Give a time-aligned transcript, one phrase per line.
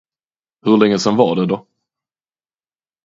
[0.65, 1.65] Hur längesedan var det då?